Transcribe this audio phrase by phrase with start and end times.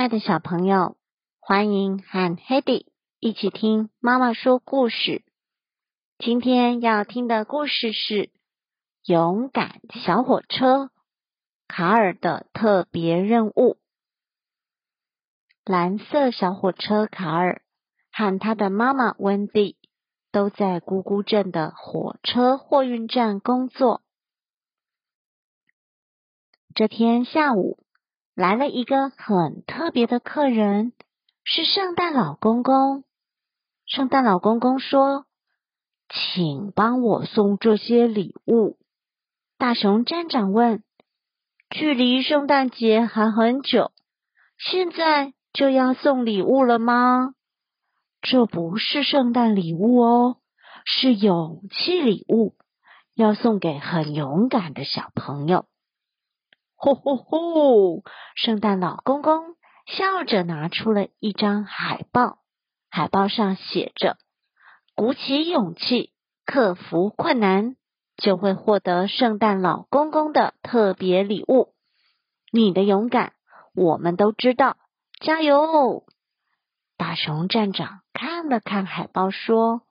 [0.00, 0.96] 亲爱的小朋友，
[1.40, 2.86] 欢迎和 Hedy
[3.18, 5.22] 一起听妈妈说故事。
[6.16, 8.14] 今天要听的故事是
[9.04, 10.90] 《勇敢小火车
[11.68, 13.52] 卡尔的特别任务》。
[15.66, 17.60] 蓝色小火车卡尔
[18.10, 19.76] 和他的妈妈温蒂
[20.32, 24.00] 都在咕咕镇的火车货运站工作。
[26.74, 27.84] 这天下午。
[28.40, 30.94] 来了一个很特别的客人，
[31.44, 33.04] 是圣诞老公公。
[33.84, 35.26] 圣诞老公公说
[36.08, 38.78] ：“请帮我送这些礼物。”
[39.58, 40.82] 大熊站长问
[41.68, 43.92] ：“距离圣诞节还很久，
[44.56, 47.34] 现在就要送礼物了吗？”
[48.22, 50.36] 这不是圣诞礼物哦，
[50.86, 52.54] 是勇气礼物，
[53.14, 55.66] 要送给很勇敢的小朋友。
[56.82, 58.02] 吼吼吼！
[58.36, 62.38] 圣诞老公公笑着拿出了一张海报，
[62.88, 64.16] 海报上写着
[64.96, 66.14] ：“鼓起勇气，
[66.46, 67.76] 克服困难，
[68.16, 71.74] 就会获得圣诞老公公的特别礼物。
[72.50, 73.34] 你的勇敢，
[73.74, 74.78] 我们都知道，
[75.20, 76.06] 加油！”
[76.96, 79.82] 大熊站长看了看海报，说：“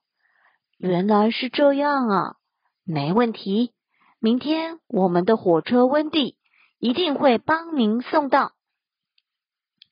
[0.79, 2.35] 原来是这样啊，
[2.83, 3.73] 没问题。
[4.19, 6.35] 明天我们的火车温蒂。”
[6.79, 8.53] 一定会帮您送到。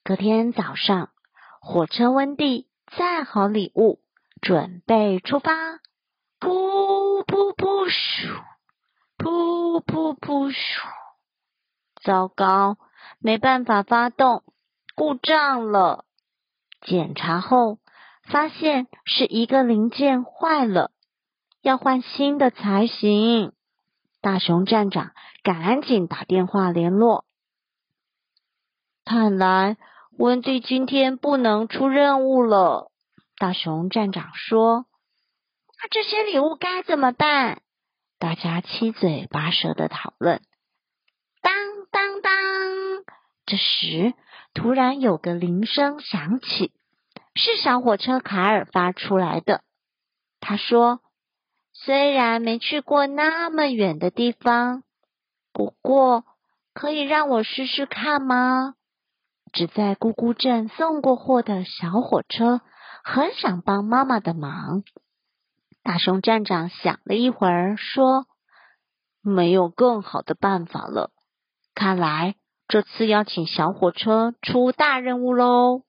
[0.03, 1.09] 隔天早上，
[1.59, 3.99] 火车温蒂载好礼物，
[4.41, 5.79] 准备出发。
[6.39, 8.41] 噗噗噗咻，
[9.17, 10.55] 噗噗噗咻。
[12.01, 12.77] 糟糕，
[13.19, 14.43] 没办法发动，
[14.95, 16.05] 故障了。
[16.81, 17.79] 检查后
[18.23, 20.91] 发现是一个零件坏了，
[21.61, 23.51] 要换新的才行。
[24.19, 25.11] 大熊站长
[25.43, 27.25] 赶紧打电话联络。
[29.05, 29.77] 看来
[30.17, 32.91] 温蒂今天不能出任务了。
[33.37, 34.85] 大熊站长说
[35.81, 37.61] ：“那这些礼物该怎么办？”
[38.19, 40.41] 大家七嘴八舌的讨论。
[41.41, 41.53] 当
[41.91, 42.33] 当当！
[43.45, 44.13] 这时
[44.53, 46.73] 突然有个铃声响起，
[47.35, 49.61] 是小火车卡尔发出来的。
[50.41, 50.99] 他说。
[51.85, 54.83] 虽然没去过那么远的地方，
[55.53, 56.25] 不过
[56.73, 58.73] 可以让我试试看吗？
[59.53, 62.61] 只在咕咕镇送过货的小火车
[63.03, 64.83] 很想帮妈妈的忙。
[65.83, 68.25] 大熊站长想了一会儿，说
[69.23, 71.11] ：“没有更好的办法了。
[71.73, 72.35] 看来
[72.67, 75.83] 这次要请小火车出大任务喽。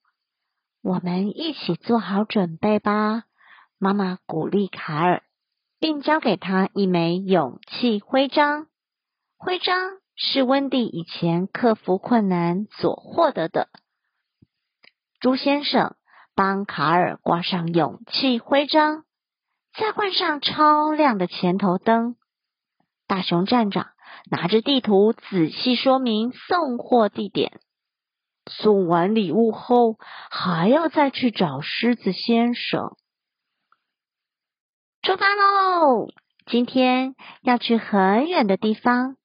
[0.82, 3.24] 我们一起做好准备吧。”
[3.80, 5.22] 妈妈鼓励卡尔。
[5.80, 8.66] 并交给他一枚勇气徽章，
[9.36, 9.76] 徽章
[10.16, 13.68] 是温蒂以前克服困难所获得的。
[15.20, 15.94] 朱先生
[16.34, 19.04] 帮卡尔挂上勇气徽章，
[19.72, 22.16] 再换上超亮的前头灯。
[23.06, 23.88] 大熊站长
[24.30, 27.60] 拿着地图仔细说明送货地点。
[28.50, 29.96] 送完礼物后，
[30.30, 32.96] 还要再去找狮子先生。
[35.08, 36.08] 出发喽！
[36.44, 39.16] 今天要去很远的地方。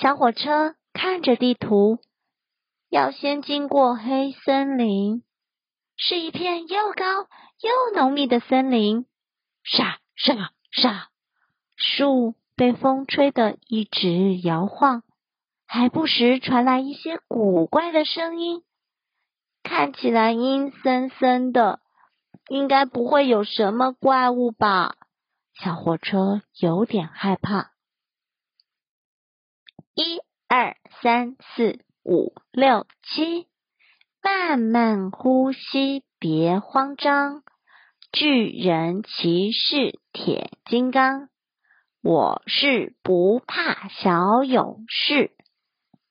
[0.00, 2.00] 小火车看着地图，
[2.88, 5.22] 要先经过黑森林，
[5.96, 7.28] 是一片又高
[7.60, 9.06] 又浓密的森林。
[9.62, 11.10] 沙沙沙，
[11.76, 15.04] 树被风吹得一直摇晃，
[15.64, 18.64] 还不时传来一些古怪的声音，
[19.62, 21.78] 看起来阴森森的，
[22.48, 24.96] 应该不会有什么怪物吧？
[25.62, 27.72] 小火车有点害怕。
[29.94, 33.46] 一二三四五六七，
[34.22, 37.42] 慢慢呼吸，别慌张。
[38.10, 41.28] 巨人骑士铁金刚，
[42.02, 45.32] 我是不怕小勇士。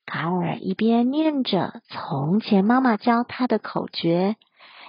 [0.06, 4.36] 卡尔一边念着从前妈妈教他的口诀，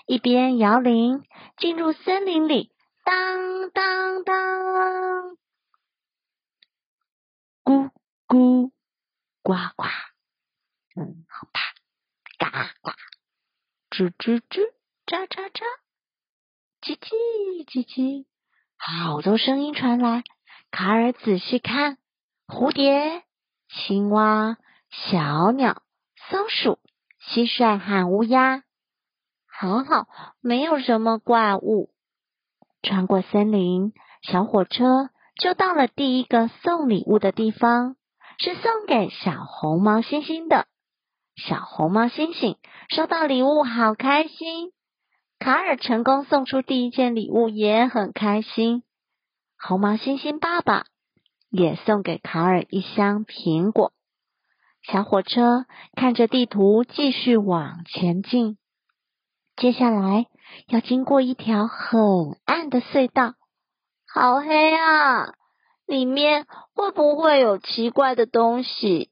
[0.05, 1.23] 一边摇铃，
[1.57, 2.70] 进入森林里。
[3.03, 5.37] 当当当，
[7.63, 7.91] 咕
[8.27, 8.71] 咕
[9.41, 9.85] 呱呱，
[10.95, 11.59] 嗯，好吧，
[12.37, 12.49] 嘎
[12.81, 12.95] 嘎，
[13.89, 14.73] 吱吱吱，
[15.05, 15.63] 喳喳喳，
[16.81, 18.25] 叽叽叽叽，
[18.77, 20.23] 好多声音传来。
[20.69, 21.97] 卡尔仔细看，
[22.47, 23.23] 蝴蝶、
[23.67, 24.57] 青蛙、
[24.89, 25.83] 小鸟、
[26.29, 26.79] 松鼠、
[27.19, 28.63] 蟋蟀和乌鸦，
[29.47, 30.07] 很好，
[30.39, 31.93] 没有什么怪物。
[32.81, 37.95] 穿过森林，小火车就到了第一个送礼物的地方，
[38.39, 40.65] 是送给小红毛猩猩的。
[41.35, 42.57] 小红帽星星
[42.89, 44.71] 收到礼物，好开心。
[45.39, 48.83] 卡尔成功送出第一件礼物，也很开心。
[49.57, 50.85] 红毛猩猩爸爸
[51.49, 53.93] 也送给卡尔一箱苹果。
[54.83, 58.57] 小火车看着地图，继续往前进。
[59.61, 60.25] 接下来
[60.69, 62.01] 要经过一条很
[62.45, 63.35] 暗的隧道，
[64.11, 65.35] 好黑啊！
[65.85, 69.11] 里面会不会有奇怪的东西？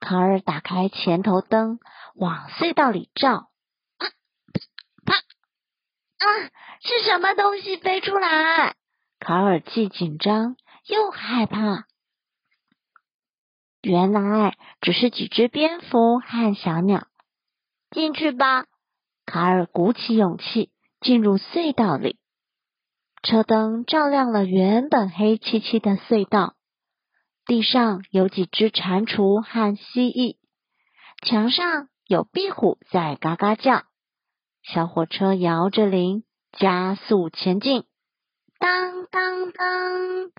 [0.00, 1.78] 卡尔打开前头灯，
[2.16, 3.50] 往隧道里照。
[3.98, 5.12] 啊！
[6.80, 8.74] 是什么东西飞出来？
[9.20, 10.56] 卡尔既紧张
[10.88, 11.86] 又害怕。
[13.80, 17.06] 原来只是几只蝙蝠和小鸟。
[17.92, 18.66] 进去吧！
[19.24, 20.70] 卡尔鼓起勇气
[21.00, 22.18] 进入隧道里。
[23.22, 26.54] 车灯照亮了原本黑漆漆的隧道。
[27.44, 30.36] 地上有几只蟾蜍和蜥蜴，
[31.24, 33.84] 墙上有壁虎在嘎嘎叫。
[34.62, 36.22] 小火车摇着铃，
[36.52, 37.84] 加速前进。
[38.60, 40.30] 当当当！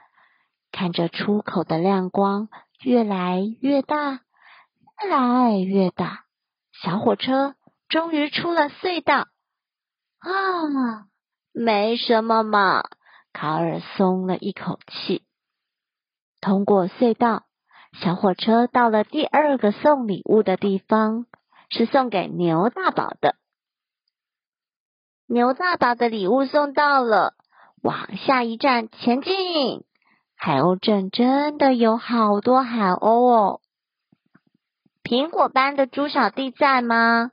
[0.72, 2.48] 看着出口的亮光
[2.82, 4.22] 越来越大，
[5.04, 6.24] 越来越大，
[6.72, 7.56] 小火车
[7.94, 9.28] 终于出了隧道。
[10.18, 11.06] 啊，
[11.54, 12.86] 没什么嘛！
[13.34, 15.22] 卡尔松了一口气。
[16.42, 17.44] 通过隧道，
[18.02, 21.28] 小火车到了第二个送礼物的地方，
[21.70, 23.36] 是送给牛大宝的。
[25.28, 27.36] 牛大宝的礼物送到了，
[27.84, 29.86] 往下一站前进。
[30.36, 33.62] 海鸥镇真的有好多海鸥哦。
[35.04, 37.30] 苹果班的猪小弟在吗？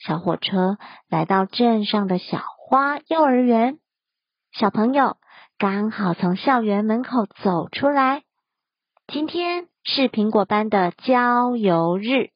[0.00, 0.78] 小火车
[1.10, 3.78] 来到镇上的小花幼儿园，
[4.50, 5.18] 小朋友
[5.58, 8.22] 刚好从校园门口走出来。
[9.06, 12.30] 今天是苹果班的郊游日，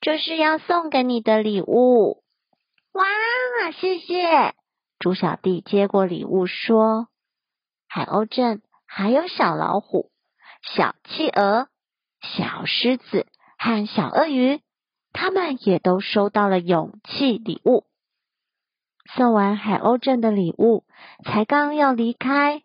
[0.00, 2.22] 这是要送给你的礼物。
[2.92, 3.04] 哇，
[3.72, 4.54] 谢谢！
[4.98, 7.08] 猪小弟接过礼物说
[7.86, 10.10] ：“海鸥镇还有小老虎、
[10.74, 11.68] 小企鹅、
[12.22, 13.26] 小狮子
[13.58, 14.62] 和小鳄鱼，
[15.12, 17.84] 他们也都收到了勇气礼物。”
[19.16, 20.84] 送完海鸥镇的礼物，
[21.24, 22.62] 才刚要离开，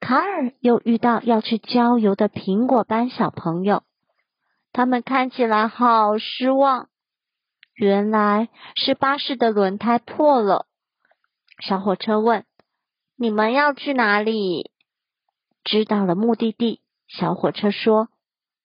[0.00, 3.82] 卡尔又遇到要去郊游的苹果班小朋友，
[4.72, 6.88] 他们看起来好失望。
[7.74, 10.66] 原来是巴士的轮胎破了。
[11.60, 12.46] 小火车问
[13.16, 14.70] ：“你们要去哪里？”
[15.64, 18.08] 知道了目的地，小火车说：“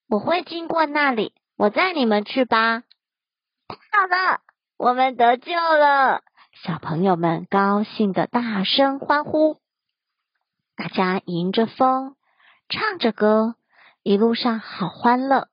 [0.08, 2.84] 我会经过那里，我载你们去吧。”
[4.10, 4.40] 太好了，
[4.76, 6.22] 我们得救了！
[6.64, 9.60] 小朋友们高兴的大声欢呼。
[10.74, 12.16] 大家迎着风，
[12.68, 13.54] 唱着歌，
[14.02, 15.46] 一路上好欢乐。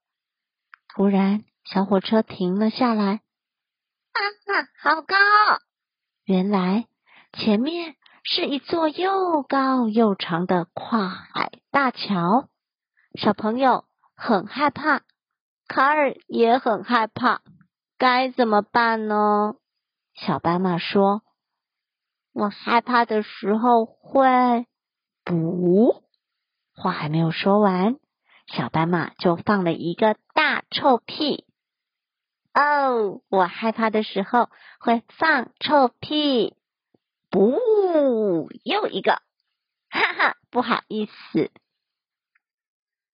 [0.89, 3.21] 突然，小火车停了下来。
[4.13, 4.51] 啊啊，
[4.81, 5.15] 好高！
[6.25, 6.87] 原来
[7.33, 12.49] 前面是一座又高又长的跨海大桥。
[13.13, 15.01] 小朋友很害怕，
[15.67, 17.41] 卡尔也很害怕，
[17.97, 19.55] 该怎么办呢？
[20.13, 21.23] 小斑马说
[22.33, 24.67] ：“我害怕的时候会……
[25.23, 26.03] 不，
[26.75, 27.97] 话还没有说完，
[28.45, 31.45] 小斑马就放了一个大臭屁。”
[32.53, 34.49] 哦，我害怕的时候
[34.79, 36.55] 会放臭屁，
[37.29, 37.59] 不，
[38.63, 39.21] 又一个，
[39.89, 41.51] 哈哈，不好意思。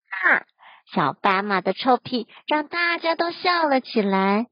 [0.08, 0.46] 哈，
[0.92, 4.46] 小斑马的臭屁让大家都笑了起来。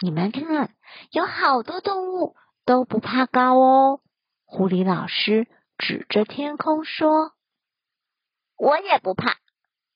[0.00, 0.74] 你们看，
[1.10, 4.00] 有好多动物都不怕高哦。
[4.44, 5.46] 狐狸老师
[5.78, 7.32] 指着天空说
[8.56, 9.36] ：“我也不怕。”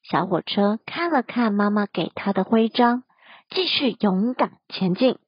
[0.03, 3.05] 小火车看了看妈妈给他的徽章。
[3.51, 5.19] 继续勇敢前进，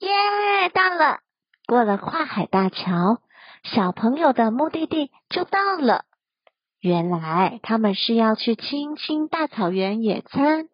[0.00, 0.68] 耶！
[0.74, 1.20] 到了，
[1.66, 3.22] 过了跨海大桥，
[3.62, 6.04] 小朋友的目的地就到了。
[6.80, 10.68] 原来他们是要去青青大草原野餐。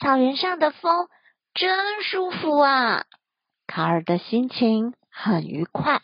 [0.00, 1.08] 草原上的风
[1.54, 3.06] 真舒服啊！
[3.66, 6.02] 卡尔的心情很愉快。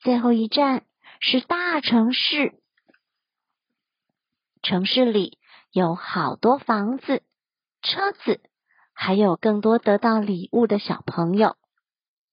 [0.00, 0.84] 最后一站
[1.20, 2.54] 是大城市，
[4.62, 5.38] 城市里。
[5.74, 7.22] 有好多房子、
[7.80, 8.42] 车子，
[8.92, 11.56] 还有更多得到礼物的小朋友。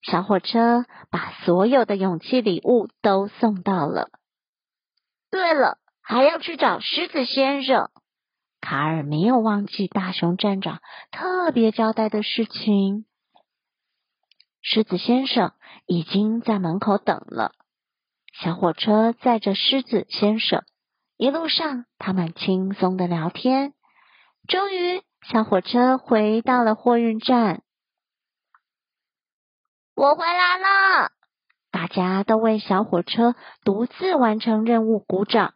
[0.01, 4.09] 小火车把所有的勇气礼物都送到了。
[5.31, 7.89] 对了，还要去找狮子先生。
[8.61, 13.05] 卡尔没有忘记大熊站长特别交代的事情。
[14.61, 15.53] 狮子先生
[15.85, 17.53] 已经在门口等了。
[18.33, 20.63] 小火车载着狮子先生。
[21.17, 23.73] 一路上，他们轻松的聊天。
[24.47, 27.63] 终于，小火车回到了货运站。
[29.95, 31.11] 我回来了！
[31.71, 35.53] 大家都为小火车独自完成任务鼓掌。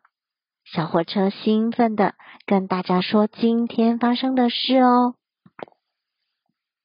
[0.73, 2.15] 小火车兴奋的
[2.47, 5.13] 跟大家说今天发生的事哦。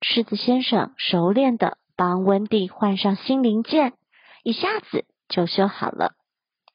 [0.03, 3.95] 狮子先生熟练的帮温蒂换上新零件，
[4.45, 6.13] 一下子就修好了。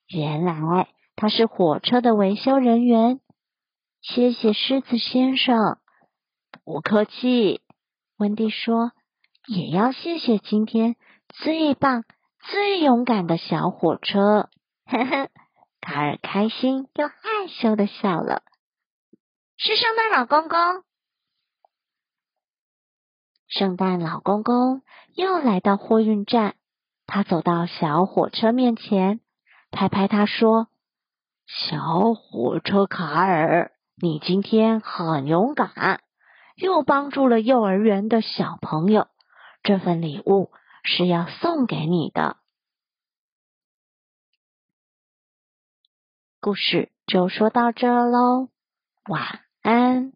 [0.08, 3.20] 原来他是火车的维修人员。
[4.02, 5.78] 谢谢狮子先生，
[6.66, 7.62] 不客气。
[8.18, 8.92] 温蒂说
[9.46, 10.96] ：“也要谢谢今天
[11.30, 12.06] 最棒、
[12.40, 14.50] 最勇敢的小火车。”
[14.90, 15.30] 呵呵，
[15.84, 17.14] 卡尔开心又害
[17.50, 18.42] 羞的笑了。
[19.58, 20.58] 是圣诞老公公。
[23.50, 24.82] 圣诞老公公
[25.14, 26.56] 又来到货运站，
[27.06, 29.20] 他走到小火车面前，
[29.72, 30.70] 拍拍他说
[31.46, 33.72] ：“小火车卡尔。”
[34.02, 36.02] 你今天很勇敢，
[36.56, 39.08] 又帮助了幼儿园的小朋友。
[39.62, 40.50] 这份礼物
[40.84, 42.38] 是要送给你的。
[46.44, 48.50] 故事就说到这喽，
[49.08, 50.12] 晚安。